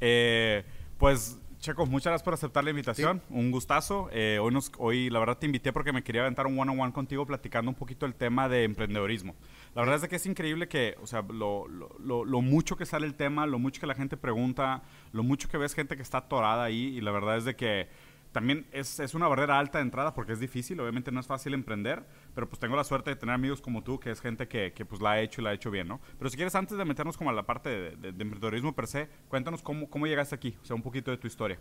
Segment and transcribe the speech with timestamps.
[0.00, 0.64] Eh,
[0.98, 3.22] pues Checo, muchas gracias por aceptar la invitación.
[3.28, 4.08] Un gustazo.
[4.12, 7.26] Eh, hoy, nos, hoy, la verdad, te invité porque me quería aventar un one-on-one contigo
[7.26, 9.34] platicando un poquito el tema de emprendedorismo.
[9.74, 13.06] La verdad es que es increíble que, o sea, lo, lo, lo, mucho que sale
[13.06, 14.82] el tema, lo mucho que la gente pregunta,
[15.12, 17.88] lo mucho que ves gente que está atorada ahí y la verdad es de que
[18.36, 21.54] también es, es, una barrera alta de entrada porque es difícil, obviamente no es fácil
[21.54, 22.04] emprender,
[22.34, 24.84] pero pues tengo la suerte de tener amigos como tú, que es gente que, que
[24.84, 26.02] pues la ha hecho y la ha hecho bien, ¿no?
[26.18, 29.08] Pero si quieres, antes de meternos como a la parte de, de, emprendedorismo per se,
[29.30, 31.58] cuéntanos cómo, cómo llegaste aquí, o sea, un poquito de tu historia.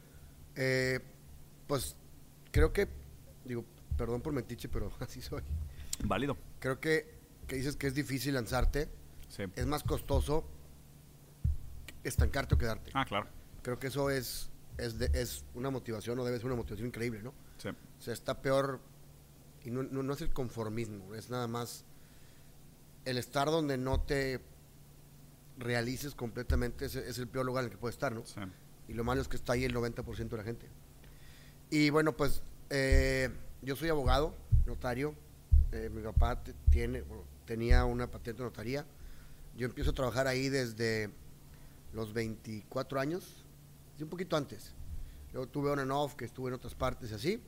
[0.58, 1.00] Eh,
[1.66, 1.96] pues
[2.52, 2.90] creo que,
[3.46, 3.64] digo,
[3.98, 5.44] perdón por metiche, pero así soy.
[6.04, 6.36] Válido.
[6.60, 7.08] Creo que,
[7.48, 8.90] que dices que es difícil lanzarte,
[9.30, 9.44] sí.
[9.56, 10.46] es más costoso
[12.04, 12.92] estancarte o quedarte.
[12.94, 13.28] Ah, claro.
[13.62, 17.34] Creo que eso es es, es una motivación o debe ser una motivación increíble, ¿no?
[17.58, 17.70] Sí.
[17.70, 18.80] O sea, está peor,
[19.64, 21.86] y no, no, es el conformismo, es nada más
[23.06, 24.42] el estar donde no te
[25.58, 28.26] realices completamente, es, es el peor lugar en el que puedes estar, ¿no?
[28.26, 28.42] Sí.
[28.88, 30.68] Y lo malo es que está ahí el 90% de la gente.
[31.70, 33.30] Y bueno, pues eh,
[33.62, 35.16] yo soy abogado, notario,
[35.72, 37.04] eh, mi papá tiene,
[37.46, 38.86] tenía una patente de notaría,
[39.58, 41.10] yo empiezo a trabajar ahí desde
[41.94, 43.45] los 24 años,
[44.04, 44.74] un poquito antes.
[45.34, 47.42] Luego tuve on and off, que estuve en otras partes y así.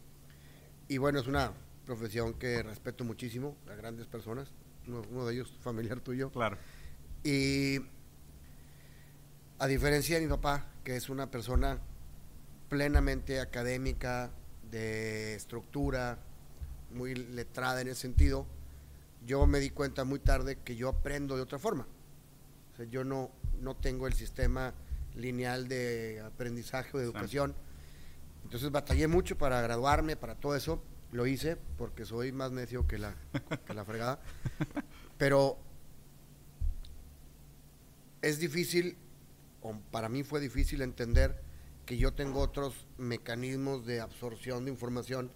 [0.88, 1.52] Y bueno, es una
[1.86, 4.52] profesión que respeto muchísimo a grandes personas.
[4.88, 6.31] Uno, de ellos familiar tuyo.
[6.31, 6.58] Claro.
[7.23, 7.80] Y
[9.59, 11.80] a diferencia de mi papá, que es una persona
[12.70, 14.32] plenamente académica,
[14.70, 16.20] de estructura,
[16.92, 18.45] muy letrada en ese sentido,
[19.26, 21.88] yo me di cuenta muy tarde que yo aprendo de otra forma.
[22.73, 24.73] O sea, yo no, no tengo el sistema
[25.18, 27.56] lineal de aprendizaje o de educación.
[28.44, 30.82] Entonces batallé mucho para graduarme, para todo eso.
[31.12, 33.16] Lo hice porque soy más necio que la,
[33.66, 34.20] que la fregada.
[35.18, 35.58] Pero
[38.22, 38.98] es difícil,
[39.62, 41.42] o para mí fue difícil entender
[41.86, 45.32] que yo tengo otros mecanismos de absorción de información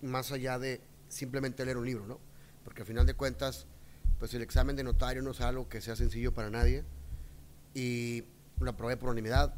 [0.00, 2.18] más allá de simplemente leer un libro, ¿no?
[2.64, 3.66] Porque al final de cuentas,
[4.18, 6.84] pues el examen de notario no es algo que sea sencillo para nadie.
[7.74, 8.24] Y
[8.60, 9.54] lo aprobé por unanimidad.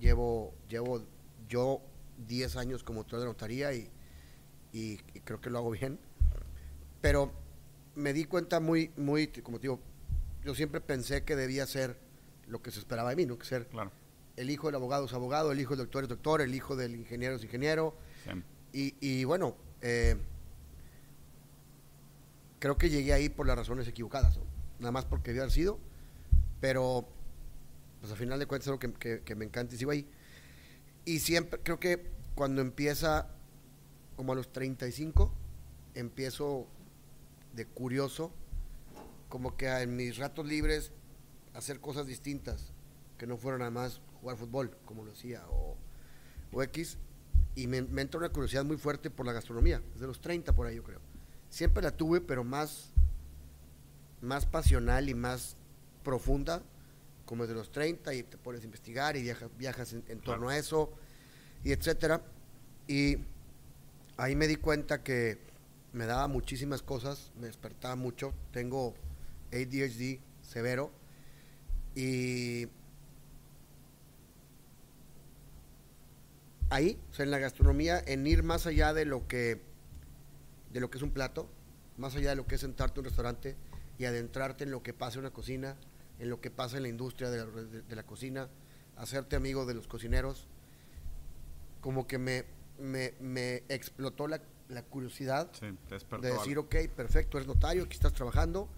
[0.00, 1.02] Llevo, llevo
[1.48, 1.80] yo
[2.26, 3.90] 10 años como autor de notaría y,
[4.72, 5.98] y, creo que lo hago bien.
[7.00, 7.32] Pero
[7.94, 9.80] me di cuenta muy, muy, como te digo,
[10.44, 11.98] yo siempre pensé que debía ser
[12.46, 13.38] lo que se esperaba de mí, ¿no?
[13.38, 13.90] Que ser claro.
[14.36, 16.94] el hijo del abogado es abogado, el hijo del doctor es doctor, el hijo del
[16.94, 17.94] ingeniero es ingeniero.
[18.72, 20.16] Y, y, bueno, eh,
[22.58, 24.38] creo que llegué ahí por las razones equivocadas,
[24.78, 25.78] nada más porque había sido,
[26.60, 27.08] pero
[28.10, 30.06] al final de cuentas es algo que, me encanta y sigo ahí.
[31.04, 33.28] Y siempre, creo que cuando empieza
[34.16, 35.32] como a los 35,
[35.94, 36.66] empiezo
[37.54, 38.32] de curioso,
[39.28, 40.92] como que en mis ratos libres
[41.54, 42.72] hacer cosas distintas,
[43.16, 45.76] que no fueran nada más jugar fútbol, como lo hacía, o,
[46.52, 46.98] o X.
[47.54, 50.66] Y me, me, entra una curiosidad muy fuerte por la gastronomía, desde los 30 por
[50.66, 51.00] ahí yo creo.
[51.48, 52.92] Siempre la tuve, pero más,
[54.20, 55.56] más pasional y más
[56.04, 56.62] profunda
[57.28, 60.56] como de los 30 y te pones a investigar y viajas, viajas en, torno a
[60.56, 60.90] eso
[61.62, 62.22] y etcétera.
[62.86, 63.18] Y
[64.16, 65.36] ahí me di cuenta que
[65.92, 68.94] me daba muchísimas cosas, me despertaba mucho, tengo
[69.52, 70.90] ADHD severo
[71.94, 72.66] y
[76.70, 79.60] ahí, o sea, en la gastronomía, en ir más allá de lo que
[80.72, 81.46] de lo que es un plato,
[81.98, 83.54] más allá de lo que es sentarte en un restaurante
[83.98, 85.76] y adentrarte en lo que pasa en una cocina,
[86.18, 88.48] en lo que pasa en la industria de la, cocina,
[88.96, 90.46] hacerte amigo de los cocineros,
[91.80, 92.44] como que me,
[92.78, 94.40] me, explotó la,
[94.90, 98.68] curiosidad de decir, ok, perfecto, eres notario, aquí estás trabajando,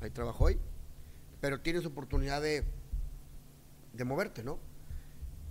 [0.00, 0.58] ahí trabajo hoy,
[1.40, 2.64] pero tienes oportunidad de,
[3.92, 4.58] de moverte, ¿no?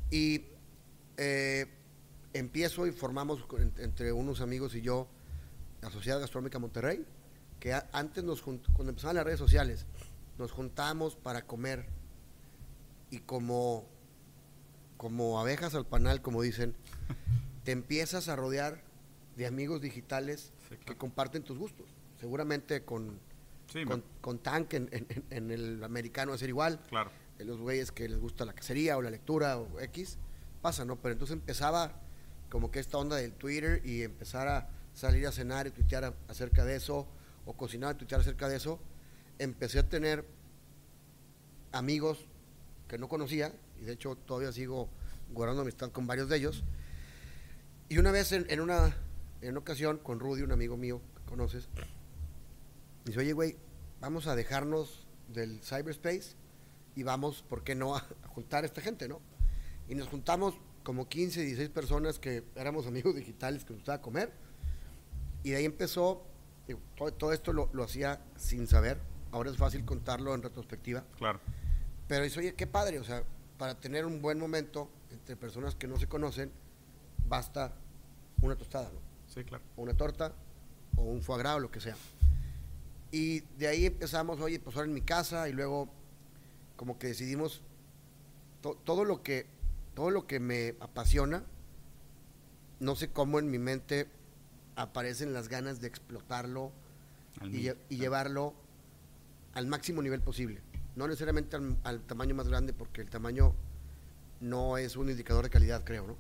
[0.10, 0.46] Y
[1.18, 1.68] eh,
[2.34, 3.46] empiezo y formamos
[3.78, 5.08] entre unos amigos y yo
[5.82, 7.06] la Sociedad Gastronómica Monterrey,
[7.60, 9.86] que antes nos cuando empezaban las redes sociales,
[10.38, 11.86] nos juntamos para comer
[13.10, 13.86] y como,
[14.98, 16.76] como abejas al panal, como dicen,
[17.64, 18.82] te empiezas a rodear
[19.36, 20.52] de amigos digitales
[20.86, 21.88] que comparten tus gustos.
[22.20, 23.20] Seguramente con,
[24.22, 24.90] con, Tank en,
[25.30, 26.80] el americano ser igual.
[26.90, 27.12] Claro.
[27.40, 30.18] En los güeyes que les gusta la cacería o la lectura o X,
[30.62, 30.96] pasa, ¿no?
[30.96, 32.02] Pero entonces empezaba
[32.50, 36.66] como que esta onda del Twitter y empezar a salir a cenar y tuitear acerca
[36.66, 37.08] de eso,
[37.46, 38.80] o cocinar y tuitear acerca de eso
[39.40, 40.26] empecé a tener
[41.78, 42.28] amigos
[42.88, 44.90] que no conocía, y de hecho todavía sigo
[45.32, 46.64] guardando amistad con varios de ellos.
[47.90, 48.96] Y una vez en, una,
[49.42, 51.70] en una ocasión con Rudy, un amigo mío que conoces,
[53.06, 53.58] dice, oye, güey,
[54.02, 56.36] vamos a dejarnos del cyberspace
[56.96, 59.22] y vamos, ¿por qué no?, a, juntar a esta gente, ¿no?
[59.88, 64.34] Y nos juntamos como 15, 16 personas que éramos amigos digitales que nos gustaba comer.
[65.44, 66.26] Y de ahí empezó,
[66.96, 69.00] todo, todo, esto lo, lo, hacía sin saber.
[69.32, 71.06] Ahora es fácil contarlo en retrospectiva.
[71.18, 71.40] Claro.
[72.08, 73.24] Pero dice, oye, qué padre, o sea,
[73.58, 76.52] para tener un buen momento entre personas que no se conocen,
[77.28, 77.74] basta
[78.42, 79.00] una tostada, ¿no?
[79.28, 79.64] Sí, claro.
[79.76, 80.34] O una torta,
[80.96, 81.96] o un foie gras, o lo que sea.
[83.12, 85.90] Y de ahí empezamos, oye, pues ahora en mi casa, y luego
[86.76, 87.62] como que decidimos
[88.62, 89.48] todo lo que
[89.98, 91.44] todo lo que me apasiona,
[92.80, 94.08] no sé cómo en mi mente
[94.76, 96.72] aparecen las ganas de explotarlo
[97.52, 98.54] y, y, llevarlo
[99.56, 100.62] al máximo nivel posible.
[100.98, 103.54] No necesariamente al, al, tamaño más grande, porque el tamaño
[104.40, 106.18] no es un indicador de calidad, creo, ¿no?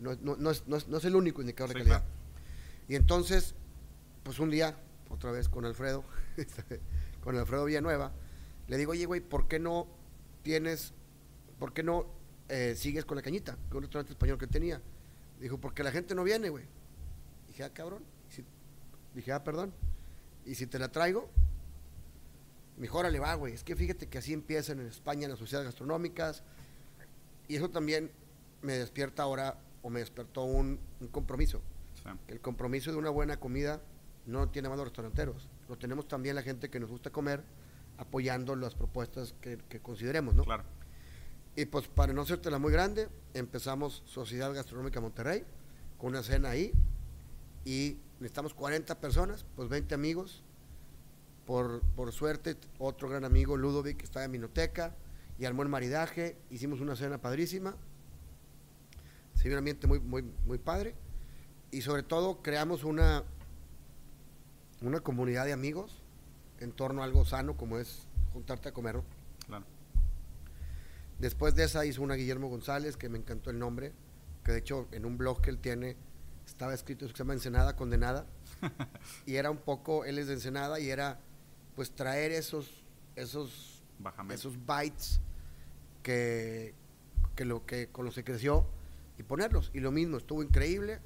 [0.00, 2.00] no, no, no, es, no, es, no, es, el único indicador sí, de calidad.
[2.00, 2.14] Claro.
[2.88, 3.54] Y entonces,
[4.24, 4.76] pues un día,
[5.08, 6.04] otra vez con Alfredo,
[7.22, 8.12] con Alfredo Villanueva,
[8.66, 9.86] le digo, oye, güey, ¿por qué no
[10.42, 10.92] tienes,
[11.60, 12.06] por qué no
[12.48, 13.56] eh, sigues con la cañita?
[13.70, 14.82] Que un restaurante español que tenía.
[15.40, 16.64] Dijo, porque la gente no viene, güey.
[17.46, 18.02] Dije, ah, cabrón.
[18.28, 18.44] Si,
[19.14, 19.72] dije, ah, perdón.
[20.44, 21.30] Y si te la traigo,
[22.80, 23.52] mejor le va, güey.
[23.54, 26.42] Es que fíjate que así empiezan en España las sociedades gastronómicas.
[27.46, 28.10] Y eso también
[28.62, 31.60] me despierta ahora, o me despertó un, un compromiso.
[31.94, 32.10] Sí.
[32.28, 33.80] El compromiso de una buena comida
[34.26, 35.48] no tiene más los restauranteros.
[35.68, 37.42] Lo tenemos también la gente que nos gusta comer,
[37.98, 40.44] apoyando las propuestas que, que consideremos, ¿no?
[40.44, 40.64] Claro.
[41.56, 45.44] Y pues para no hacértela muy grande, empezamos Sociedad Gastronómica Monterrey,
[45.98, 46.72] con una cena ahí,
[47.64, 50.42] y necesitamos 40 personas, pues 20 amigos.
[51.50, 54.94] Por, por suerte, otro gran amigo, Ludovic, que está en Minoteca,
[55.36, 57.74] y armó el maridaje, hicimos una cena padrísima,
[59.34, 60.94] se vio un ambiente muy, muy, muy padre,
[61.72, 63.24] y sobre todo creamos una,
[64.80, 66.04] una comunidad de amigos
[66.60, 68.94] en torno a algo sano como es juntarte a comer.
[68.94, 69.04] ¿no?
[69.48, 69.64] Claro.
[71.18, 73.92] Después de esa hizo una Guillermo González, que me encantó el nombre,
[74.44, 75.96] que de hecho en un blog que él tiene
[76.46, 78.24] estaba escrito se llama Ensenada Condenada,
[79.26, 81.18] y era un poco, él es de Ensenada, y era
[81.80, 82.84] pues traer esos,
[83.16, 84.34] esos, Bájame.
[84.34, 85.18] esos bytes
[86.02, 86.74] que,
[87.34, 88.66] que, lo, que con los que creció
[89.16, 89.70] y ponerlos.
[89.72, 91.00] Y lo mismo, estuvo increíble,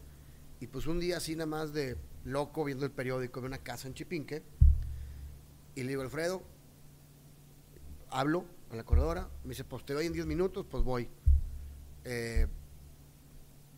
[0.59, 3.87] y pues un día así nada más de loco viendo el periódico de una casa
[3.87, 4.43] en Chipinque,
[5.77, 6.43] y le digo, Alfredo,
[8.11, 11.09] hablo a la corredora, me dice, pues te doy en 10 minutos, pues voy.
[12.03, 12.49] Eh,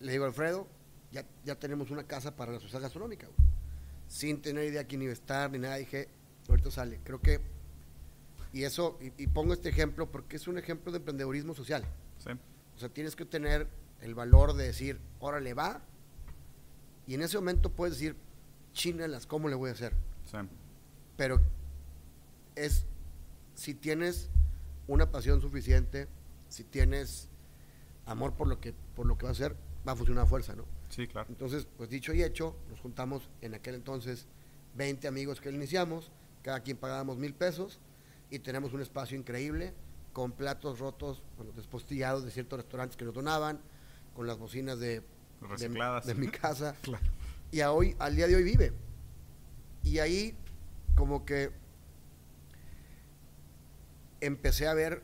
[0.00, 0.66] le digo, Alfredo,
[1.12, 3.50] ya, ya tenemos una casa para la sociedad gastronómica, güey.
[4.08, 6.15] sin tener idea quién iba a estar ni nada, dije,
[6.52, 7.00] ahorita sale.
[7.04, 7.40] Creo que,
[8.52, 11.84] y eso, y, y pongo este ejemplo porque es un ejemplo de emprendedurismo social.
[12.18, 12.30] Sí.
[12.74, 13.68] O sea, tienes que tener
[14.00, 15.82] el valor de decir, órale, va,
[17.06, 18.16] y en ese momento puedes decir,
[18.72, 19.92] chínalas, ¿cómo le voy a hacer?
[20.30, 20.38] Sí.
[21.16, 21.40] Pero
[22.56, 22.86] es
[23.54, 24.28] si tienes
[24.86, 26.08] una pasión suficiente,
[26.48, 27.28] si tienes
[28.04, 29.56] amor por lo que por lo que va a hacer,
[29.86, 30.64] va a funcionar a fuerza, ¿no?
[30.88, 31.28] Sí, claro.
[31.28, 34.26] Entonces, pues dicho y hecho, nos juntamos en aquel entonces
[34.76, 36.10] 20 amigos que iniciamos,
[36.46, 37.80] cada quien pagábamos mil pesos
[38.30, 39.74] y tenemos un espacio increíble
[40.12, 43.60] con platos rotos, bueno, despostillados de ciertos restaurantes que nos donaban,
[44.14, 45.02] con las bocinas de,
[45.40, 46.06] Recicladas.
[46.06, 46.76] de, de mi casa.
[46.82, 47.04] Claro.
[47.50, 48.72] Y a hoy, al día de hoy vive.
[49.82, 50.36] Y ahí
[50.94, 51.50] como que
[54.20, 55.02] empecé a ver,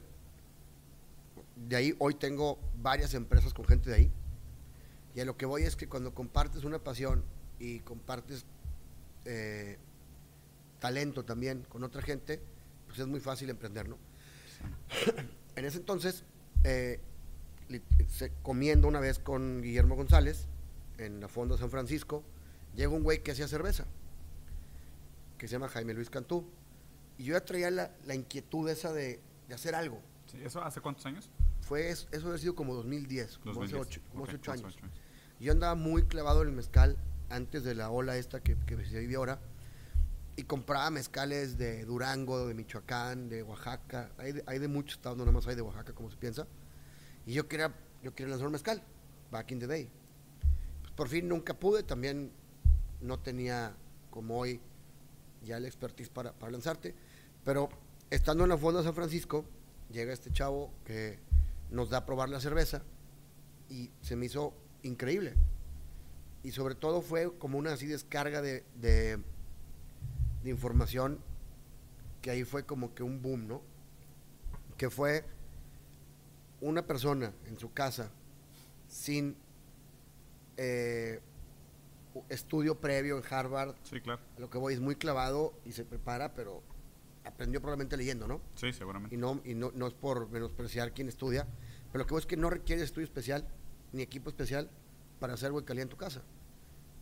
[1.56, 4.12] de ahí hoy tengo varias empresas con gente de ahí.
[5.16, 7.24] Y a lo que voy es que cuando compartes una pasión
[7.58, 8.46] y compartes
[9.24, 9.80] eh,
[10.82, 12.40] talento también con otra gente,
[12.88, 13.96] pues es muy fácil emprender, ¿no?
[15.56, 16.24] en ese entonces,
[16.64, 17.00] eh,
[18.08, 20.46] se- comiendo una vez con Guillermo González
[20.98, 22.24] en la Fonda San Francisco,
[22.74, 23.86] llega un güey que hacía cerveza,
[25.38, 26.44] que se llama Jaime Luis Cantú.
[27.16, 30.00] Y yo ya traía la, la inquietud esa de, de hacer algo.
[30.26, 31.30] Sí, ¿Eso hace cuántos años?
[31.60, 33.86] Fue eso, eso debe sido como 2010, como hace 2010.
[33.86, 34.76] ocho, como hace Ok, ocho hace años.
[34.82, 34.90] años.
[35.38, 36.96] Yo andaba muy clavado en el mezcal
[37.30, 39.38] antes de la ola esta que, que se vive ahora.
[40.36, 44.10] Y compraba mezcales de Durango, de Michoacán, de Oaxaca.
[44.18, 46.46] Hay de, de muchos estados, no nada más hay de Oaxaca, como se piensa.
[47.26, 48.82] Y yo quería, yo quería lanzar un mezcal,
[49.30, 49.90] back in the day.
[50.80, 52.32] Pues por fin nunca pude, también
[53.00, 53.74] no tenía
[54.10, 54.60] como hoy
[55.44, 56.94] ya el expertise para, lanzarte.
[57.44, 57.68] Pero
[58.10, 59.44] estando en la Fonda San Francisco,
[59.90, 61.18] llega este chavo que
[61.70, 62.82] nos da a probar la cerveza
[63.68, 65.34] y se me hizo increíble.
[66.42, 69.22] Y sobre todo fue como una así descarga de, de,
[70.42, 71.18] de información
[72.20, 73.62] que ahí fue como que un boom, ¿no?
[74.76, 75.24] Que fue
[76.60, 78.10] una persona en su casa
[78.88, 79.36] sin
[80.56, 81.20] eh,
[82.28, 84.20] estudio previo en Harvard, Sí, claro.
[84.36, 86.62] a lo que voy es muy clavado y se prepara, pero
[87.24, 88.40] aprendió probablemente leyendo, ¿no?
[88.54, 89.14] Sí, seguramente.
[89.14, 91.46] Y no, y no, no es por menospreciar quien estudia,
[91.90, 93.46] pero lo que veo es que no requiere estudio especial
[93.92, 94.70] ni equipo especial
[95.20, 96.22] para hacer calidad en tu casa.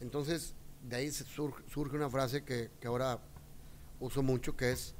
[0.01, 3.19] Entonces, de ahí surge una frase que, que ahora
[4.01, 4.95] uso mucho, que es,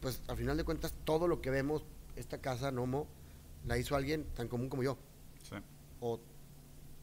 [0.00, 1.84] pues al final de cuentas, todo lo que vemos,
[2.16, 3.06] esta casa, Nomo,
[3.66, 4.98] la hizo alguien tan común como yo.
[5.42, 5.56] Sí.
[6.00, 6.20] O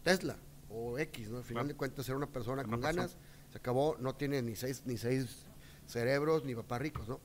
[0.04, 0.38] Tesla,
[0.70, 1.38] o X, ¿no?
[1.38, 1.68] Al final Claro.
[1.70, 3.02] de cuentas, era una persona Una con persona.
[3.04, 3.18] ganas,
[3.52, 5.46] se acabó, no tiene ni seis, ni seis
[5.88, 7.20] cerebros, ni papás ricos, ¿no?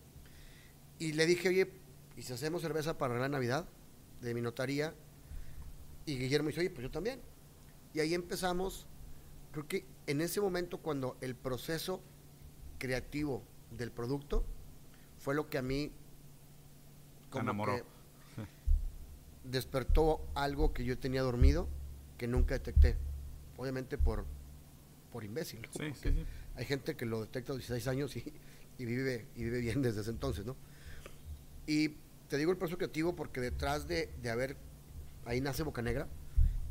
[0.98, 1.70] Y le dije, oye,
[2.16, 3.66] ¿y si hacemos cerveza para la Navidad
[4.22, 4.94] de mi notaría?
[6.06, 7.20] Y Guillermo dice, oye, pues yo también.
[7.92, 8.86] Y ahí empezamos,
[9.52, 12.00] creo que en ese momento cuando el proceso
[12.78, 14.44] creativo del producto
[15.18, 15.90] fue lo que a mí
[17.32, 17.76] Te enamoró.
[17.76, 17.82] que
[19.44, 21.68] despertó algo que yo tenía dormido
[22.18, 22.96] que nunca detecté.
[23.56, 24.24] Obviamente por,
[25.12, 25.62] por imbécil.
[25.62, 25.68] ¿no?
[25.72, 26.26] Sí, sí, sí.
[26.56, 28.32] Hay gente que lo detecta a los 16 años y,
[28.78, 30.56] y vive, y vive bien desde ese entonces, ¿no?
[31.66, 31.90] Y
[32.28, 34.56] te digo el proceso creativo porque detrás de, de haber,
[35.26, 36.06] ahí nace Boca Negra,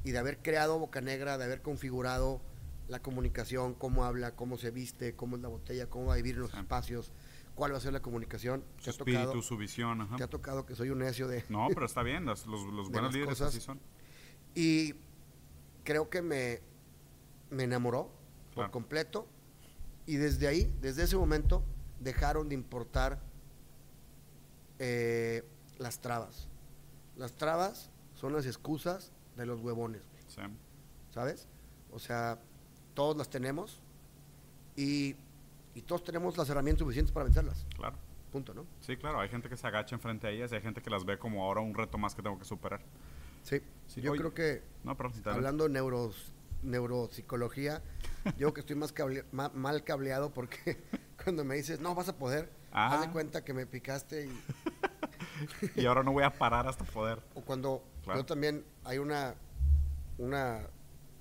[0.04, 2.42] y de haber creado Boca Negra, de haber configurado
[2.88, 6.36] la comunicación, cómo habla, cómo se viste, cómo es la botella, cómo va a vivir
[6.36, 6.58] en los Sí.
[6.58, 7.12] espacios,
[7.56, 8.64] cuál va a ser la comunicación.
[8.80, 10.16] Su espíritu, tocado, su visión, ajá.
[10.18, 13.14] te ha tocado que soy un necio de, No, pero está bien, los, los buenos
[13.14, 13.48] líderes cosas.
[13.50, 13.80] así son.
[14.54, 14.94] Y
[15.84, 16.62] creo que me,
[17.50, 18.12] me enamoró
[18.54, 19.28] por completo.
[20.08, 21.64] Y desde ahí, desde ese momento,
[22.00, 23.20] dejaron de importar
[24.80, 25.44] eh,
[25.78, 26.48] las trabas.
[27.16, 30.42] Las trabas son las excusas de los huevones, Sí.
[31.12, 31.48] ¿sabes?
[31.92, 32.40] O sea,
[32.96, 33.80] todos las tenemos
[34.76, 35.16] y,
[35.76, 37.66] y todos tenemos las herramientas suficientes para vencerlas.
[37.76, 37.98] Claro.
[38.32, 38.66] Punto, ¿no?
[38.82, 41.06] Sí, claro, hay gente que se agacha enfrente a ellas y hay gente que las
[41.06, 42.82] ve como ahora un reto más que tengo que superar.
[43.44, 43.62] Sí.
[43.88, 45.30] Sí, Yo oye, creo que No, perdón, adelante.
[45.38, 46.34] Hablando de neuros,
[46.64, 47.82] neuropsicología,
[48.38, 50.78] yo que estoy más cable- ma- mal cableado porque
[51.24, 52.96] cuando me dices, no vas a poder, Ah.
[52.96, 54.26] haz de cuenta que me picaste.
[54.26, 54.42] Y,
[55.82, 57.22] Y ahora no voy a parar hasta poder.
[57.36, 58.20] o cuando Claro.
[58.20, 59.36] yo también, hay una,
[60.18, 60.68] una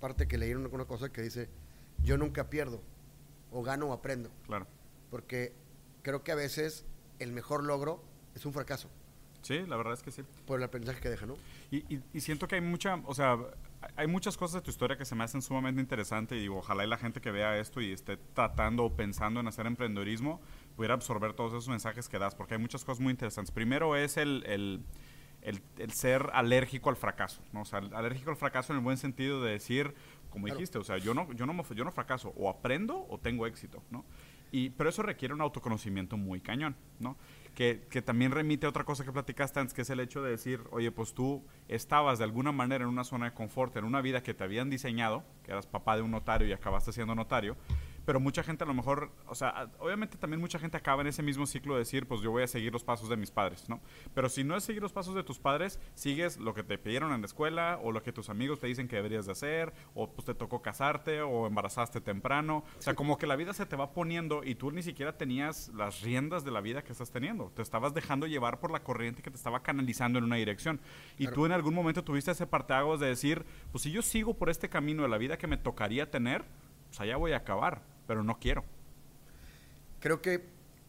[0.00, 1.48] parte que leí una cosa que dice,
[2.04, 2.82] yo nunca pierdo,
[3.50, 4.66] o gano o aprendo, Claro.
[5.10, 5.52] porque
[6.02, 6.84] creo que a veces
[7.18, 8.02] el mejor logro
[8.34, 8.88] es un fracaso,
[9.42, 10.22] Sí, la verdad es que sí.
[10.46, 11.36] por el aprendizaje que deja, ¿no?
[11.70, 13.36] Y, y- y siento que hay mucha, o sea,
[13.96, 16.84] hay muchas cosas de tu historia que se me hacen sumamente interesantes y digo, ojalá
[16.84, 20.40] y la gente que vea esto y esté tratando o pensando en hacer emprendedorismo
[20.76, 23.52] pudiera absorber todos esos mensajes que das, porque hay muchas cosas muy interesantes.
[23.52, 24.82] Primero es el, el,
[25.42, 27.60] el- el ser alérgico al fracaso, ¿no?
[27.60, 29.94] O sea, alérgico al fracaso en el buen sentido de decir,
[30.34, 30.58] como Claro.
[30.58, 33.46] dijiste, o sea, yo no, yo, no, me- yo no fracaso, o aprendo o tengo
[33.46, 34.04] éxito, ¿no?
[34.50, 37.16] Y, pero eso requiere un autoconocimiento muy cañón, ¿no?
[37.54, 40.30] Que, que también remite a otra cosa que platicaste antes, que es el hecho de
[40.30, 44.00] decir, oye, pues tú estabas de alguna manera en una zona de confort, en una
[44.00, 47.56] vida que te habían diseñado, que eras papá de un notario y acabaste siendo notario,
[48.04, 51.22] pero mucha gente a lo mejor, o sea, obviamente también mucha gente acaba en ese
[51.22, 53.80] mismo ciclo de decir, pues yo voy a seguir los pasos de mis padres, ¿no?
[54.14, 57.12] Pero si no es seguir los pasos de tus padres, sigues lo que te pidieron
[57.12, 60.10] en la escuela o lo que tus amigos te dicen que deberías de hacer, o
[60.10, 63.76] pues te tocó casarte o embarazaste temprano, o sea, como que la vida se te
[63.76, 67.50] va poniendo y tú ni siquiera tenías las riendas de la vida que estás teniendo,
[67.54, 70.80] te estabas dejando llevar por la corriente que te estaba canalizando en una dirección.
[71.18, 71.34] Y Claro.
[71.34, 74.68] tú en algún momento tuviste ese parteaguas de decir, pues si yo sigo por este
[74.68, 76.44] camino de la vida que me tocaría tener,
[76.88, 78.64] pues allá voy a acabar, pero no quiero.
[80.00, 80.44] Creo que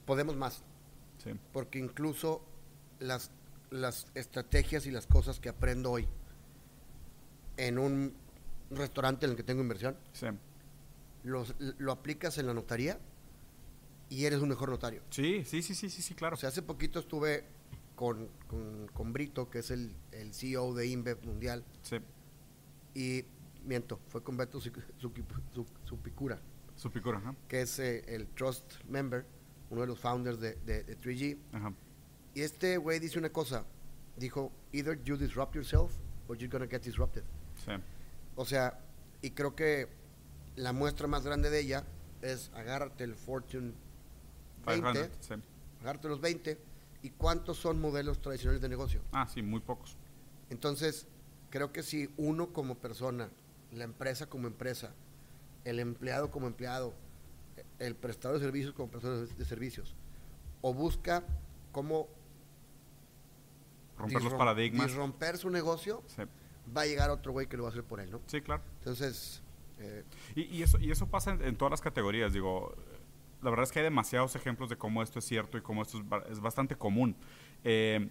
[0.05, 0.63] podemos más.
[1.23, 2.41] Sí, porque incluso
[2.99, 3.31] las,
[3.71, 6.07] las estrategias y las cosas que aprendo hoy
[7.57, 8.13] en un
[8.71, 10.27] restaurante en el que tengo inversión, sí.
[11.23, 12.99] los- lo aplicas en la notaría
[14.09, 15.01] y eres un mejor notario.
[15.09, 16.35] Sí, sí, sí, sí, sí, sí, claro.
[16.35, 17.45] O sea, hace poquito estuve
[17.95, 21.97] con, con, con Brito, que es el, el CEO de InBev Mundial, Sí,
[22.93, 23.23] y
[23.63, 24.69] miento, fue con Beto Su-
[24.99, 26.39] Suki- Su- Supicura,
[26.75, 27.35] su picura, ajá.
[27.47, 29.25] que es eh, el Trust Member,
[29.69, 31.73] uno de los founders de, de- de 3G, Ajá.
[32.33, 33.63] Y este güey dice una cosa.
[34.17, 35.93] Dijo, either you disrupt yourself
[36.27, 37.23] or you're gonna get disrupted.
[37.65, 37.71] Sí,
[38.35, 38.79] O sea,
[39.21, 39.87] y creo que
[40.57, 41.83] la muestra más grande de ella
[42.21, 43.73] es agárrate el Fortune
[44.65, 45.33] 20, 500, sí.
[45.81, 46.57] agárrate los 20,
[47.03, 49.01] y cuántos son modelos tradicionales de negocio.
[49.13, 49.95] Ah, sí, muy pocos.
[50.49, 51.07] Entonces,
[51.49, 53.29] creo que si uno como persona,
[53.71, 54.93] la empresa como empresa,
[55.65, 56.93] el empleado como empleado,
[57.79, 59.95] el prestador de servicios como prestador de servicios,
[60.61, 61.23] o busca
[61.71, 62.07] cómo
[63.97, 64.87] Romper los paradigmas.
[64.87, 66.23] disromper su negocio, Sí,
[66.75, 68.21] va a llegar otro güey que lo va a hacer por él, ¿no?
[68.27, 68.61] sí, claro.
[68.79, 69.41] Entonces,
[69.79, 70.03] eh,
[70.35, 72.75] Y, y eso, y eso pasa en, en todas las categorías, digo.
[73.41, 75.99] La verdad es que hay demasiados ejemplos de cómo esto es cierto y cómo esto
[75.99, 77.15] es, es bastante común.
[77.63, 78.09] Eh,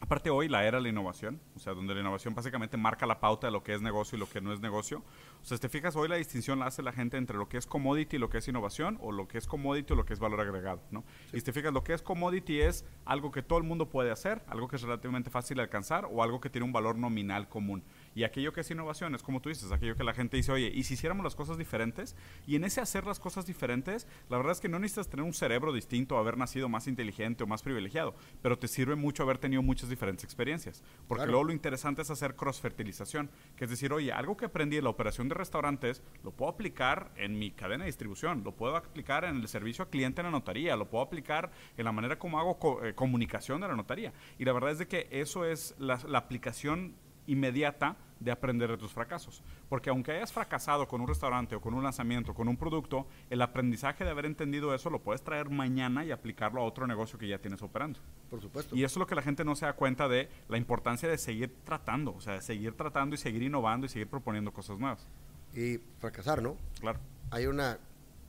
[0.00, 3.18] Aparte hoy la era de la innovación, o sea, donde la innovación básicamente marca la
[3.18, 5.02] pauta de lo que es negocio y lo que no es negocio.
[5.42, 7.66] O sea, te fijas, hoy la distinción la hace la gente entre lo que es
[7.66, 10.20] commodity y lo que es innovación, o lo que es commodity o lo que es
[10.20, 11.04] valor agregado, ¿no?
[11.32, 14.10] Y si te fijas, lo que es commodity es algo que todo el mundo puede
[14.10, 17.48] hacer, algo que es relativamente fácil de alcanzar, o algo que tiene un valor nominal
[17.48, 17.82] común.
[18.18, 20.72] Y aquello que es innovación es como tú dices, aquello que la gente dice, oye,
[20.74, 22.16] ¿y si hiciéramos las cosas diferentes?
[22.48, 25.32] Y en ese hacer las cosas diferentes, la verdad es que no necesitas tener un
[25.32, 29.62] cerebro distinto, haber nacido más inteligente o más privilegiado, pero te sirve mucho haber tenido
[29.62, 30.82] muchas diferentes experiencias.
[31.06, 34.82] Porque luego lo interesante es hacer cross-fertilización, que es decir, oye, algo que aprendí en
[34.82, 39.26] la operación de restaurantes, lo puedo aplicar en mi cadena de distribución, lo puedo aplicar
[39.26, 42.40] en el servicio a cliente en la notaría, lo puedo aplicar en la manera como
[42.40, 44.12] hago eh, comunicación de la notaría.
[44.40, 46.96] Y la verdad es de que eso es la, la aplicación
[47.28, 49.42] inmediata de aprender de tus fracasos.
[49.68, 53.42] Porque aunque hayas fracasado con un restaurante o con un lanzamiento, con un producto, el
[53.42, 57.28] aprendizaje de haber entendido eso lo puedes traer mañana y aplicarlo a otro negocio que
[57.28, 58.00] ya tienes operando.
[58.30, 58.74] Por supuesto.
[58.76, 61.18] Y eso es lo que la gente no se da cuenta de la importancia de
[61.18, 65.06] seguir tratando, o sea, de seguir tratando y seguir innovando y seguir proponiendo cosas nuevas.
[65.54, 66.56] Y fracasar, ¿no?
[66.80, 66.98] Claro.
[67.30, 67.78] Hay una,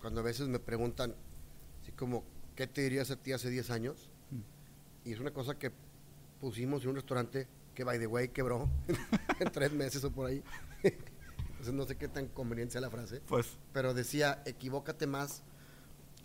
[0.01, 1.13] cuando a veces me preguntan,
[1.81, 2.24] así como,
[2.55, 4.10] ¿qué te dirías a ti hace 10 años?
[4.31, 5.10] Mm.
[5.10, 5.72] Y es una cosa que
[6.39, 7.48] pusimos en un restaurante
[7.80, 8.70] que by the way quebró
[9.40, 10.44] en tres meses o por ahí.
[10.84, 13.22] Entonces no sé qué tan conveniente sea la frase.
[13.22, 13.58] Pues.
[13.72, 15.44] Pero decía, equivócate más.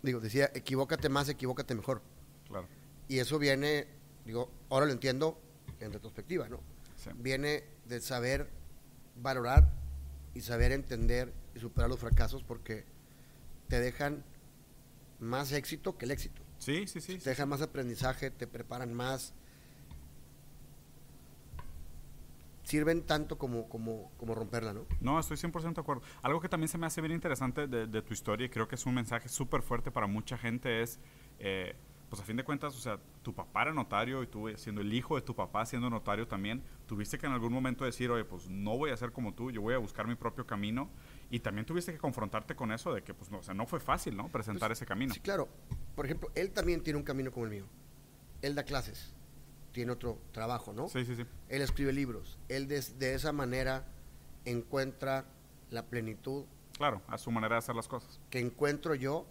[0.03, 2.01] Digo, decía, equivócate más, equivócate mejor.
[2.49, 2.67] Claro.
[3.07, 3.87] Y eso viene,
[4.25, 5.39] digo, ahora lo entiendo
[5.79, 6.59] en retrospectiva, ¿no?
[7.19, 8.49] Viene de saber
[9.15, 9.71] valorar
[10.33, 12.83] y saber entender y superar los fracasos porque
[13.69, 14.25] te dejan
[15.21, 16.41] más éxito que el éxito.
[16.59, 17.17] Sí, sí, sí.
[17.17, 19.33] Te dejan más aprendizaje, te preparan más,
[22.65, 24.85] sirven tanto como, como, como romperla, ¿no?
[24.99, 26.01] No, estoy 100% de acuerdo.
[26.21, 28.85] Algo que también se me hace bien interesante de, tu historia y creo que es
[28.85, 30.99] un mensaje súper fuerte para mucha gente es,
[31.39, 31.75] eh,
[32.09, 34.91] pues a fin de cuentas, o sea, tu papá era notario y tú siendo el
[34.93, 38.49] hijo de tu papá siendo notario también, tuviste que en algún momento decir, oye, pues
[38.49, 40.89] no voy a ser como tú, yo voy a buscar mi propio camino
[41.29, 43.79] y también tuviste que confrontarte con eso de que, pues no, o sea, no fue
[43.79, 44.29] fácil, ¿no?
[44.29, 45.13] Presentar pues, ese camino.
[45.13, 45.47] Sí, claro.
[45.95, 47.65] Por ejemplo, él también tiene un camino como el mío.
[48.41, 49.15] Él da clases
[49.75, 50.87] tiene otro trabajo, ¿no?
[50.87, 51.25] Sí, sí, sí.
[51.49, 52.39] Él escribe libros.
[52.47, 53.85] Él de, de esa manera
[54.45, 55.25] encuentra
[55.69, 56.45] la plenitud.
[56.77, 58.21] Claro, a su manera de hacer las cosas.
[58.29, 59.25] Que encuentro yo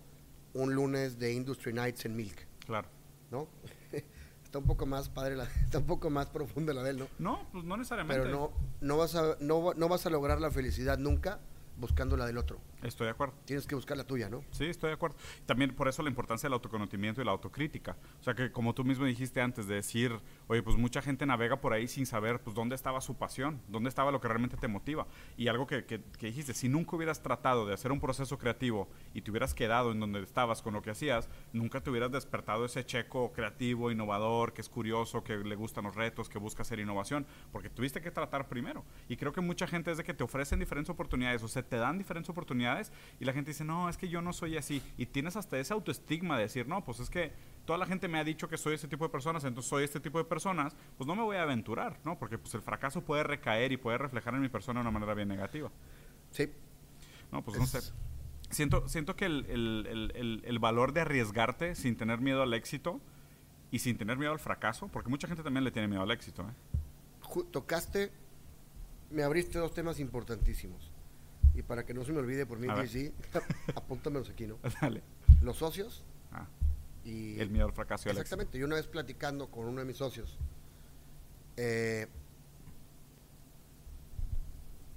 [0.53, 2.47] un lunes de Industry Nights en Milk.
[2.67, 2.89] Claro.
[3.31, 3.49] ¿No?
[4.45, 7.09] está un poco más padre, la, está un poco más profunda la de él, ¿no?
[7.19, 8.25] No, pues no necesariamente.
[8.25, 11.41] Pero no, no, vas a, no, no vas a lograr la felicidad nunca
[11.79, 12.61] buscando la del otro.
[12.85, 13.35] Estoy de acuerdo.
[13.47, 14.45] Tienes que buscar la tuya, ¿no?
[14.51, 15.17] Sí, estoy de acuerdo.
[15.47, 17.97] También por eso la importancia del autoconocimiento y la autocrítica.
[18.21, 20.13] O sea, que como tú mismo dijiste antes, de decir,
[20.49, 23.89] oye, pues mucha gente navega por ahí sin saber, pues, dónde estaba su pasión, dónde
[23.89, 25.07] estaba lo que realmente te motiva.
[25.39, 29.23] Y algo que, que, dijiste, si nunca hubieras tratado de hacer un proceso creativo y
[29.23, 32.85] te hubieras quedado en donde estabas con lo que hacías, nunca te hubieras despertado ese
[32.85, 37.27] checo creativo, innovador, que es curioso, que le gustan los retos, que busca hacer innovación,
[37.51, 38.85] porque tuviste que tratar primero.
[39.09, 41.77] Y creo que mucha gente es de que te ofrecen diferentes oportunidades, o sea, te
[41.77, 42.74] dan diferentes oportunidades
[43.21, 44.83] y la gente dice, no, es que yo no soy así.
[44.97, 47.33] Y tienes hasta ese autoestigma de decir, no, pues es que
[47.65, 50.01] toda la gente me ha dicho que soy ese tipo de personas, entonces soy este
[50.01, 52.19] tipo de personas, pues no me voy a aventurar, ¿no?
[52.19, 55.15] Porque pues el fracaso puede recaer y puede reflejar en mi persona de una manera
[55.15, 55.71] bien negativa.
[56.31, 56.51] Sí.
[57.33, 57.81] No, pues no sé.
[58.51, 63.01] Siento, siento que el, el, el, valor de arriesgarte sin tener miedo al éxito
[63.71, 66.43] y sin tener miedo al fracaso, porque mucha gente también le tiene miedo al éxito.
[66.43, 67.45] ¿eh?
[67.51, 68.13] Tocaste,
[69.11, 70.94] me abriste dos temas importantísimos.
[71.55, 73.13] Y para que no se me olvide por mí, sí,
[73.75, 74.59] apúntamelos aquí, ¿no?
[74.81, 75.03] Dale.
[75.43, 76.05] Los socios.
[76.33, 76.47] Ah.
[77.05, 78.09] Y el miedo al fracaso.
[78.09, 78.59] Exactamente.
[78.59, 80.39] Yo una vez platicando con uno de mis socios
[81.57, 82.09] eh,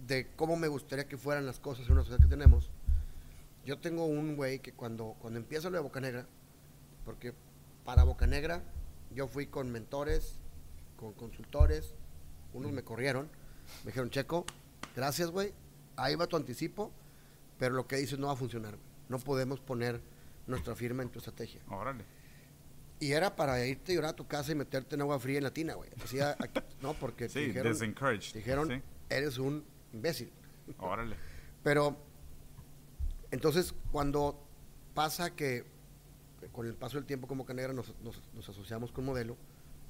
[0.07, 2.71] de cómo me gustaría que fueran las cosas en una sociedad que tenemos.
[3.65, 6.25] Yo tengo un güey que cuando, cuando empieza lo de Boca Negra,
[7.03, 7.33] porque
[7.83, 8.63] para Boca Negra
[9.13, 10.39] yo fui con mentores,
[10.95, 11.93] con consultores,
[12.53, 13.29] unos me corrieron,
[13.83, 14.45] me dijeron, Checo,
[14.95, 15.53] gracias, güey,
[15.97, 16.91] ahí va tu anticipo,
[17.59, 18.77] pero lo que dices no va a funcionar.
[19.09, 19.99] No podemos poner
[20.45, 21.61] nuestra firma en tu estrategia.
[21.69, 22.05] Órale.
[22.99, 25.43] Y era para irte a llorar a tu casa y meterte en agua fría en
[25.43, 25.89] la tina, güey.
[26.81, 27.77] no, porque sí, dijeron,
[28.33, 30.31] dijeron eres un imbécil.
[30.79, 31.15] Órale.
[31.63, 31.97] Pero,
[33.31, 34.41] entonces, cuando
[34.93, 35.65] pasa que
[36.51, 39.35] con el paso del tiempo como Canegra nos, nos, asociamos con modelo,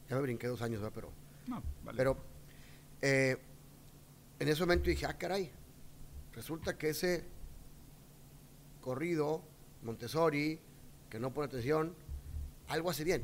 [0.10, 0.93] ya me brinqué dos años, ¿verdad?
[0.96, 1.12] Pero,
[1.48, 1.98] no, vale.
[1.98, 2.17] pero
[3.02, 3.38] eh,
[4.39, 5.52] en ese momento dije, ah, caray,
[6.38, 7.23] Resulta que ese
[8.80, 9.41] corrido,
[9.82, 10.60] Montessori,
[11.10, 11.95] que no pone atención,
[12.67, 13.23] algo hace bien.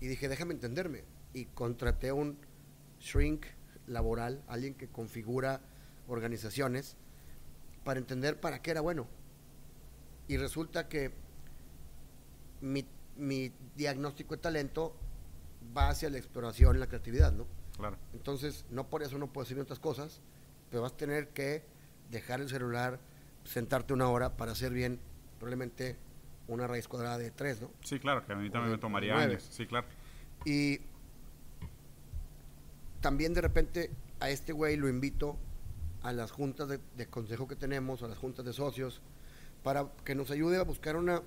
[0.00, 1.04] Y dije, déjame entenderme.
[1.34, 2.36] Y contraté un
[2.98, 3.46] shrink
[3.86, 5.60] laboral, alguien que configura
[6.08, 6.96] organizaciones,
[7.84, 9.06] para entender para qué era bueno.
[10.26, 11.12] Y resulta que
[12.60, 14.96] mi, mi diagnóstico de talento
[15.76, 17.46] va hacia la exploración y la creatividad, ¿no?
[17.76, 17.98] Claro.
[18.14, 20.20] Entonces, no por eso no puedes hacer otras cosas,
[20.70, 21.75] pero vas a tener que
[22.10, 22.98] dejar el celular,
[23.44, 25.00] sentarte una hora para hacer bien,
[25.38, 25.96] probablemente
[26.48, 27.70] una raíz cuadrada de tres, ¿no?
[27.82, 29.46] Sí, claro, que a mí también me tomaría años.
[29.50, 29.86] Sí, claro.
[30.44, 30.80] Y
[33.00, 33.90] también de repente
[34.20, 35.36] a este güey lo invito
[36.02, 39.02] a las juntas de, de consejo que tenemos, a las juntas de socios,
[39.62, 41.22] para que nos ayude a buscar una,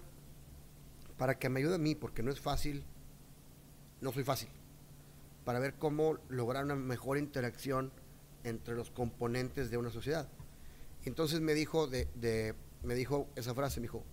[1.17, 2.83] para que me ayude a mí, porque no es fácil,
[3.99, 4.49] no soy fácil,
[5.43, 7.91] para ver cómo lograr una mejor interacción
[8.45, 10.29] entre los componentes de una sociedad.
[11.05, 14.03] Entonces me dijo, de, de- me dijo esa frase, me dijo,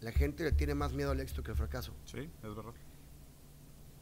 [0.00, 1.94] la gente le tiene más miedo al éxito que al fracaso.
[2.04, 2.72] Sí, es verdad.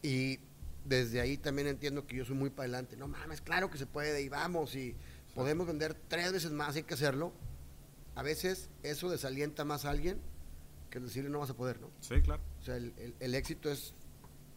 [0.02, 0.38] Y
[0.85, 2.96] desde ahí también entiendo que yo soy muy para adelante.
[2.96, 4.94] No mames, claro que se puede y vamos y
[5.35, 7.33] podemos vender tres veces más, hay que hacerlo.
[8.14, 10.20] A veces eso desalienta más a alguien
[10.90, 11.90] que decirle no vas a poder, ¿no?
[12.00, 12.42] Sí, claro.
[12.61, 13.94] O sea, el, el- el éxito es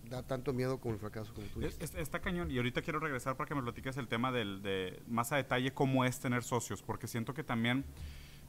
[0.08, 1.96] da tanto miedo como el fracaso, como tú Es- dices.
[1.96, 2.50] es- está cañón.
[2.52, 5.72] Y ahorita quiero regresar para que me platiques el tema del, de más a detalle
[5.74, 7.86] cómo es tener socios, porque siento que también,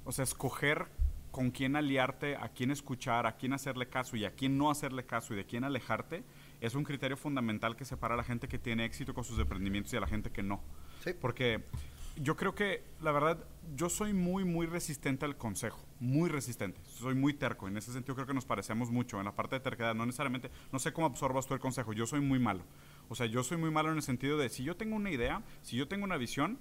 [0.04, 0.86] o sea, escoger
[1.30, 5.04] con quién aliarte, a quién escuchar, a quién hacerle caso y a quién no hacerle
[5.04, 6.24] caso y de quién alejarte,
[6.60, 9.92] es un criterio fundamental que separa a la gente que tiene éxito con sus emprendimientos
[9.92, 10.60] y a la gente que no.
[11.04, 11.12] Sí.
[11.12, 11.64] Porque
[12.20, 15.84] yo creo que, la verdad, yo soy muy, muy resistente al consejo.
[16.00, 16.80] Muy resistente.
[16.84, 17.68] Soy muy terco.
[17.68, 19.18] En ese sentido creo que nos parecemos mucho.
[19.18, 21.92] En la parte de terquedad, no necesariamente, no sé cómo absorbas tú el consejo.
[21.92, 22.64] Yo soy muy malo.
[23.08, 25.42] O sea, yo soy muy malo en el sentido de si yo tengo una idea,
[25.62, 26.58] si yo tengo una visión,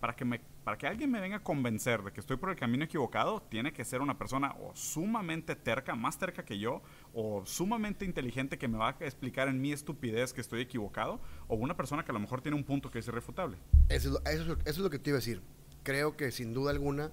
[0.00, 2.56] para que, me, para que alguien me venga a convencer de que estoy por el
[2.56, 6.82] camino equivocado, tiene que ser una persona o sumamente terca, más terca que yo,
[7.12, 11.56] o sumamente inteligente que me va a explicar en mi estupidez que estoy equivocado, o
[11.56, 13.56] una persona que a lo mejor tiene un punto que es irrefutable.
[13.88, 15.42] Eso, es lo- eso eso es lo que te iba a decir.
[15.82, 17.10] Creo que sin duda alguna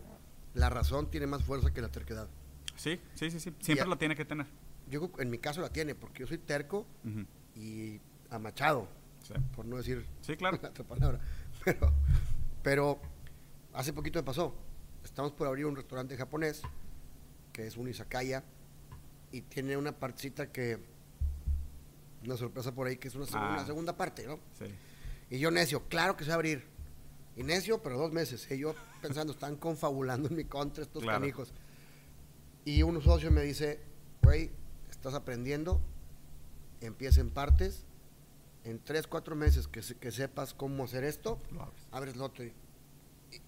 [0.54, 2.30] la razón tiene más fuerza que la terquedad.
[2.76, 3.54] Sí, sí, sí, sí.
[3.60, 3.90] Siempre Ya.
[3.90, 4.46] la tiene que tener.
[4.90, 6.86] Yo en mi caso la tiene, porque yo soy terco
[7.56, 8.88] y amachado,
[9.24, 9.34] Sí.
[9.56, 10.60] por no decir Sí, claro.
[10.62, 11.20] la otra palabra.
[11.64, 11.92] Pero,
[12.66, 13.00] pero
[13.74, 14.56] hace poquito me pasó.
[15.04, 16.64] Estamos por abrir un restaurante japonés,
[17.54, 18.44] que es un izakaya,
[19.32, 20.80] y tiene una partecita que,
[22.24, 23.52] una sorpresa por ahí, que es una, seg- Ah.
[23.54, 24.40] una segunda parte, ¿no?
[24.58, 24.66] Sí.
[25.30, 26.66] Y yo necio, claro que se va a abrir.
[27.36, 28.50] Y necio, pero dos meses.
[28.50, 31.20] Y yo pensando, están confabulando en mi contra estos Claro.
[31.20, 31.54] canijos.
[32.64, 33.80] Y un socio me dice,
[34.24, 34.50] güey,
[34.90, 35.80] estás aprendiendo,
[36.82, 37.86] empieza en partes,
[38.66, 41.88] en tres, cuatro meses que, que sepas cómo hacer esto, Lo abres.
[41.92, 42.44] abres el otro.
[42.44, 42.54] Y,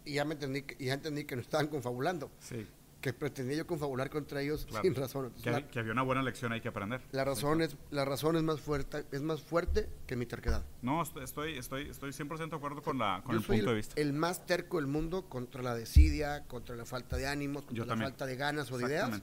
[0.06, 2.66] y ya me entendí, y ya entendí que no estaban confabulando, Sí.
[3.02, 4.84] que pretendía yo confabular contra ellos Claro.
[4.84, 5.26] sin razón.
[5.26, 7.02] Entonces, Que, la, hab- que había una buena lección ahí que aprender.
[7.12, 10.66] la razón es, la razón es más fuerte, es más fuerte que mi terquedad.
[10.82, 13.70] No, est- estoy, estoy, estoy 100% de acuerdo con, la, con Yo el soy punto
[13.72, 14.02] el, de vista.
[14.02, 17.86] el más terco del mundo contra la desidia, contra la falta de ánimos, contra Yo
[17.86, 18.12] la también.
[18.12, 19.22] falta de ganas o de ideas.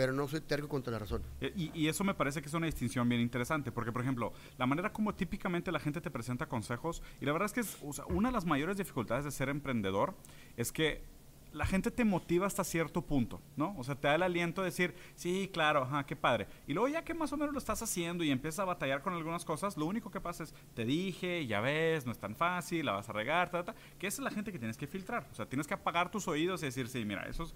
[0.00, 1.22] Pero no soy terco contra la razón.
[1.42, 4.64] Eh, Y, eso me parece que es una distinción bien interesante, porque por ejemplo, la
[4.64, 8.32] manera como típicamente la gente te presenta consejos, y la verdad es que una de
[8.32, 10.14] las mayores dificultades de ser emprendedor
[10.56, 11.02] es que
[11.52, 13.74] la gente te motiva hasta cierto punto, ¿no?
[13.76, 16.46] O sea, te da el aliento de decir, sí, claro, ajá, qué padre.
[16.66, 19.12] Y luego ya que más o menos lo estás haciendo y empiezas a batallar con
[19.12, 22.86] algunas cosas, lo único que pasa es, te dije, ya ves, no es tan fácil,
[22.86, 25.26] la vas a regar, ta, ta, que esa es la gente que tienes que filtrar.
[25.30, 27.52] O sea, tienes que apagar tus oídos y decir, sí, mira, eso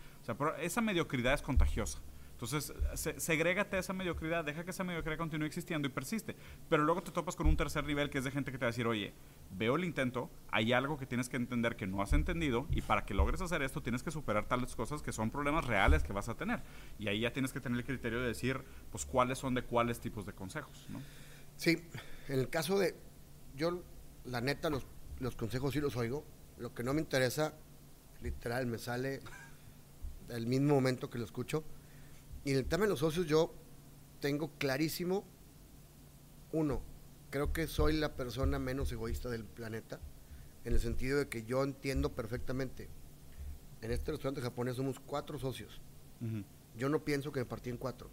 [0.61, 2.01] esa mediocridad es contagiosa.
[2.35, 6.37] Entonces, se, segrégate esa mediocridad, deja que esa mediocridad continúe existiendo y persiste.
[6.68, 8.68] Pero luego te topas con un tercer nivel que es de gente que te va
[8.68, 9.14] a decir, oye,
[9.53, 13.05] veo el intento, hay algo que tienes que entender que no has entendido y para
[13.07, 16.29] que logres hacer esto tienes que superar tales cosas que son problemas reales que vas
[16.29, 16.61] a tener.
[16.99, 20.01] Y ahí ya tienes que tener el criterio de decir, pues, cuáles son de cuáles
[20.01, 21.01] tipos de consejos, ¿no?
[21.57, 21.79] Sí,
[22.29, 22.97] en el caso de,
[23.57, 23.81] yo
[24.25, 24.85] la neta los,
[25.20, 26.25] los consejos sí los oigo,
[26.59, 27.55] lo que no me interesa,
[28.23, 29.20] literal, me sale
[30.29, 31.62] el mismo momento que lo escucho.
[32.45, 33.55] Y en el tema de los socios yo
[34.21, 35.25] tengo clarísimo,
[36.53, 36.83] uno,
[37.31, 40.01] creo que soy la persona menos egoísta del planeta,
[40.65, 42.89] en el sentido de que yo entiendo perfectamente,
[43.83, 45.81] en este restaurante japonés somos cuatro socios,
[46.77, 48.09] yo no pienso que me partí en cuatro,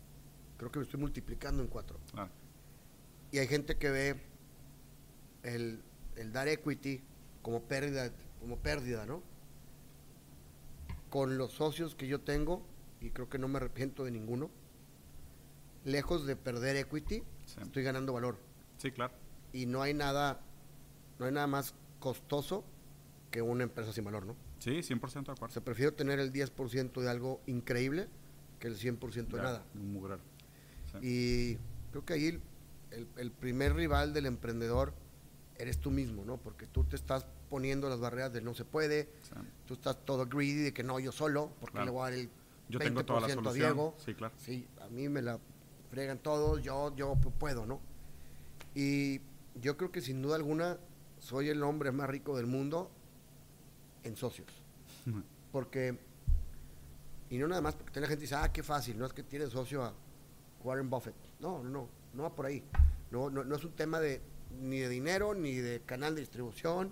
[0.58, 2.00] creo que me estoy multiplicando en cuatro.
[2.12, 2.32] claro.
[3.32, 4.22] Y hay gente que ve
[5.44, 5.82] el,
[6.18, 7.02] el dar equity
[7.42, 9.24] como pérdida, como pérdida, ¿no?
[11.10, 12.62] Con los socios que yo tengo,
[13.02, 14.50] y creo que no me arrepiento de ninguno,
[15.84, 17.56] lejos de perder equity, Sí.
[17.62, 18.38] estoy ganando valor.
[18.78, 19.14] Sí, claro.
[19.54, 20.40] Y no hay nada,
[21.20, 22.64] no hay nada más costoso
[23.32, 24.36] que una empresa sin valor, ¿no?
[24.60, 25.54] Sí, 100% de O acuerdo.
[25.54, 28.08] sea, prefiero tener el 10% de algo increíble
[28.60, 29.64] que el 100% de Ya, nada.
[29.74, 30.22] un mugrero.
[30.92, 30.98] Sí.
[31.02, 31.58] Y
[31.92, 32.42] creo que ahí el,
[32.92, 34.94] el- el primer rival del emprendedor
[35.58, 36.38] eres tú mismo, ¿no?
[36.38, 39.34] Porque tú te estás poniendo las barreras de no se puede, Sí.
[39.66, 41.86] tú estás todo greedy de que no, yo solo, porque Claro.
[41.86, 42.30] le voy a dar el
[42.72, 43.54] Yo tengo toda la 20% a solución.
[43.74, 43.96] Diego.
[43.98, 44.34] Sí, claro.
[44.38, 45.40] Sí, a mí me la
[45.90, 47.80] fregan todos, yo, yo pu- puedo, ¿no?
[48.74, 49.20] Y
[49.62, 50.78] yo creo que sin duda alguna
[51.20, 52.90] soy el hombre más rico del mundo
[54.04, 54.48] en socios.
[55.52, 55.98] Porque,
[57.30, 59.48] y no nada más porque la gente dice, ah, qué fácil, no es que tiene
[59.48, 59.94] socio a
[60.64, 61.16] Warren Buffett.
[61.42, 62.64] No, no, no, no va por ahí.
[63.12, 64.22] No, no, no es un tema de
[64.62, 66.92] ni de dinero, ni de canal de distribución.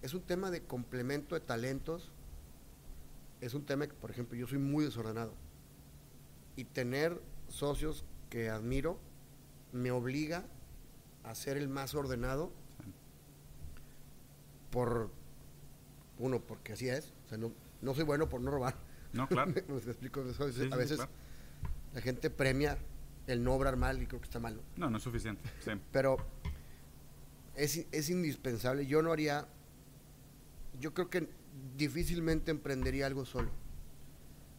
[0.00, 2.12] Es un tema de complemento de talentos.
[3.42, 5.34] Es un tema que, por ejemplo, yo soy muy desordenado.
[6.54, 9.00] Y tener socios que admiro
[9.72, 10.44] me obliga
[11.24, 12.52] a ser el más ordenado
[14.70, 15.10] por
[16.18, 17.12] uno, porque así es.
[17.26, 18.76] O sea, no, no soy bueno por no robar.
[19.12, 19.52] No, claro.
[19.68, 20.20] Me explico.
[20.20, 21.00] a veces
[21.94, 22.78] la gente premia
[23.26, 24.60] el no obrar mal y creo que está mal.
[24.76, 25.42] No, no es suficiente.
[25.64, 25.72] Sí.
[25.90, 26.16] Pero
[27.56, 28.86] es, es indispensable.
[28.86, 29.48] Yo no haría.
[30.82, 31.28] Yo creo que
[31.76, 33.50] difícilmente emprendería algo solo.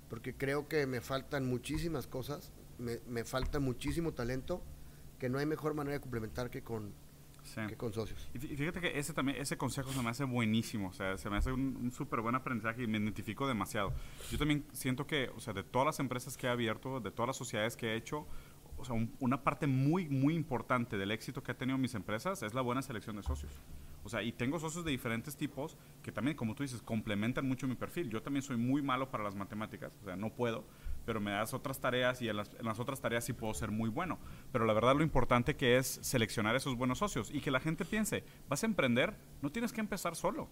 [0.09, 2.53] Porque creo que me faltan muchísimas cosas.
[2.77, 4.63] Me, me falta muchísimo talento
[5.19, 6.93] que no hay mejor manera de complementar que con,
[7.67, 8.29] que con socios.
[8.33, 11.37] Y fíjate que ese también ese consejo se me hace buenísimo, o sea, se me
[11.37, 13.93] hace un, súper buen aprendizaje y me identifico demasiado.
[14.31, 17.27] Yo también siento que, o sea, de todas las empresas que he abierto, de todas
[17.27, 18.25] las sociedades que he hecho,
[18.77, 22.53] o sea, una parte muy, muy importante del éxito que ha tenido mis empresas es
[22.53, 23.51] la buena selección de socios.
[24.03, 27.67] O sea, y tengo socios de diferentes tipos que también, como tú dices, complementan mucho
[27.67, 28.09] mi perfil.
[28.09, 30.65] Yo también soy muy malo para las matemáticas, o sea, no puedo,
[31.05, 34.19] pero me das otras tareas y en las, otras tareas sí puedo ser muy bueno.
[34.51, 37.85] Pero la verdad lo importante que es seleccionar esos buenos socios y que la gente
[37.85, 40.49] piense, vas a emprender, no tienes que empezar solo.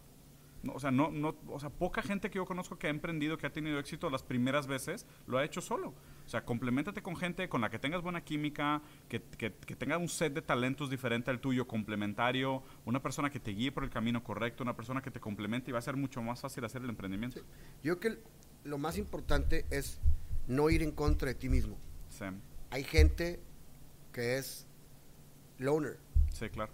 [0.64, 3.38] No, o sea, no, no, o sea, poca gente que yo conozco que ha emprendido,
[3.38, 5.96] que ha tenido éxito las primeras veces, lo ha hecho solo.
[6.32, 9.98] O sea, complementate con gente con la que tengas buena química, que, que, que tenga
[9.98, 13.90] un set de talentos diferente al tuyo, complementario, una persona que te guíe por el
[13.90, 16.84] camino correcto, una persona que te complemente y va a ser mucho más fácil hacer
[16.84, 17.42] el emprendimiento.
[17.84, 18.24] Yo creo que
[18.64, 20.00] lo más importante es
[20.48, 21.78] no ir en contra de ti mismo.
[22.08, 22.24] Sí.
[22.70, 23.42] Hay gente
[24.14, 24.66] que es
[25.58, 26.00] loner.
[26.32, 26.72] Sí, claro.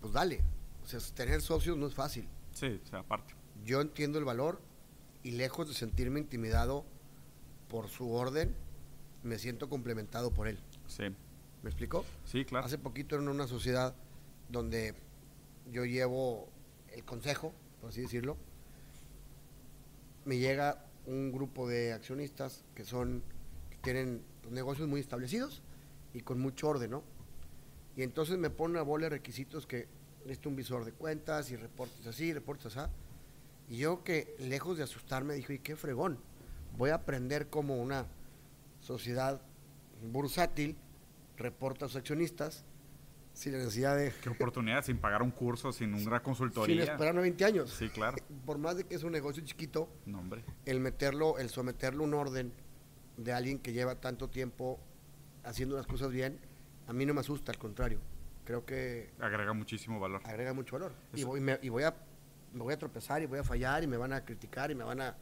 [0.00, 0.42] Pues dale.
[0.82, 2.28] O sea, tener socios no es fácil.
[2.50, 3.36] Sí, o sea, aparte.
[3.64, 4.60] Yo entiendo el valor
[5.22, 6.84] y lejos de sentirme intimidado
[7.68, 8.56] por su orden,
[9.22, 10.58] me siento complementado por él.
[10.86, 11.04] Sí.
[11.62, 12.04] ¿Me explicó?
[12.24, 12.66] Sí, claro.
[12.66, 13.94] Hace poquito en una sociedad
[14.48, 14.94] donde
[15.70, 16.48] yo llevo
[16.92, 18.36] el consejo, por así decirlo,
[20.24, 23.22] me llega un grupo de accionistas que son
[23.70, 25.62] que tienen negocios muy establecidos
[26.12, 27.02] y con mucho orden, ¿no?
[27.96, 29.88] Y entonces me ponen a bola requisitos que
[30.24, 32.90] necesito un visor de cuentas y reportes así, reportes así.
[33.68, 36.18] Y yo que lejos de asustarme dije, ¿y qué fregón?
[36.76, 38.06] Voy a aprender como una
[38.92, 39.40] sociedad
[40.02, 40.76] bursátil
[41.36, 42.64] reporta a sus accionistas
[43.32, 44.12] sin necesidad de...
[44.22, 46.82] Qué oportunidad, sin pagar un curso, sin una consultoría.
[46.82, 47.70] Sin esperar 20 años.
[47.70, 48.16] Sí, claro.
[48.46, 50.22] Por más de que es un negocio chiquito, no,
[50.66, 52.52] el meterlo, el someterlo a un orden
[53.16, 54.80] de alguien que lleva tanto tiempo
[55.44, 56.38] haciendo las cosas bien,
[56.86, 58.00] a mí no me asusta, al contrario.
[58.44, 59.10] Creo que...
[59.20, 60.22] Agrega muchísimo valor.
[60.24, 60.92] Agrega mucho valor.
[61.14, 61.94] Y voy, me, y voy, a,
[62.52, 64.84] me voy a tropezar y voy a fallar y me van a criticar y me
[64.84, 65.16] van a...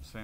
[0.00, 0.20] Sí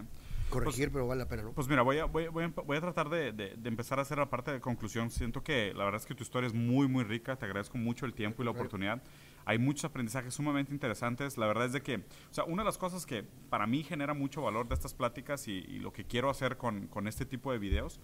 [0.53, 1.53] corregir, pues, pero vale la pena, ¿no?
[1.53, 4.53] Pues mira, voy a, voy, voy a, tratar de, de, empezar a hacer la parte
[4.53, 5.11] de conclusión.
[5.11, 7.37] Siento que la verdad es que tu historia es muy, muy rica.
[7.37, 9.03] Te agradezco mucho el tiempo y la oportunidad.
[9.45, 11.39] Hay muchos aprendizajes sumamente interesantes.
[11.39, 14.15] La verdad es de que, o sea, una de las cosas que para mí genera
[14.15, 17.53] mucho valor de estas pláticas y, y lo que quiero hacer con, con este tipo
[17.53, 18.01] de videos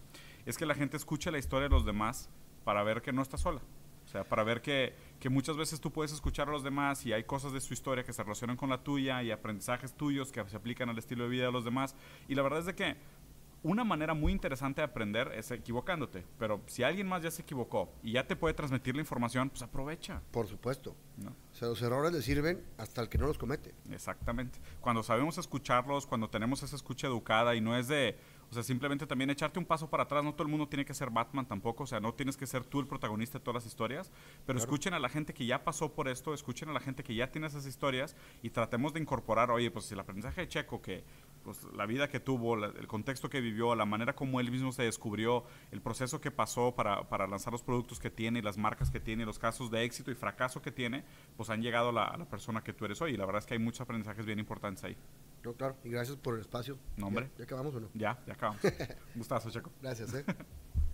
[0.47, 2.31] es que la gente escuche la historia de los demás
[2.65, 3.61] para ver que no está sola.
[4.09, 7.13] O sea, para ver que, que, muchas veces tú puedes escuchar a los demás y
[7.13, 10.43] hay cosas de su historia que se relacionan con la tuya y aprendizajes tuyos que
[10.49, 11.95] se aplican al estilo de vida de los demás.
[12.27, 12.97] Y la verdad es de que
[13.63, 16.25] una manera muy interesante de aprender es equivocándote.
[16.39, 19.61] Pero si alguien más ya se equivocó y ya te puede transmitir la información, pues
[19.61, 20.23] aprovecha.
[20.31, 20.97] Por supuesto.
[21.21, 23.75] O sea, los errores le sirven hasta el que no los comete.
[23.91, 24.59] Exactamente.
[24.81, 28.17] Cuando sabemos escucharlos, cuando tenemos esa escucha educada y no es de
[28.51, 30.25] o sea, simplemente también echarte un paso para atrás.
[30.25, 31.85] No todo el mundo tiene que ser Batman tampoco.
[31.85, 34.11] O sea, no tienes que ser tú el protagonista de todas las historias.
[34.47, 37.15] Pero escuchen a la gente que ya pasó por esto, escuchen a la gente que
[37.15, 41.05] ya tiene esas historias y tratemos de incorporar, oye, pues el aprendizaje de Checo, que
[41.75, 45.45] la vida que tuvo, el contexto que vivió, la manera como él mismo se descubrió,
[45.71, 49.25] el proceso que pasó para, para lanzar los productos que tiene las marcas que tiene,
[49.25, 51.05] los casos de éxito y fracaso que tiene,
[51.37, 53.15] pues han llegado a la, a la persona que tú eres hoy.
[53.15, 54.97] Y la verdad es que hay muchos aprendizajes bien importantes ahí.
[55.43, 56.79] No, claro, y gracias por el espacio.
[56.97, 57.31] No, hombre.
[57.39, 57.89] ¿Ya, acabamos o no?
[57.95, 58.61] Ya, ya acabamos.
[59.15, 59.71] Gustazo, Checo.
[59.81, 60.25] Gracias, ¿eh?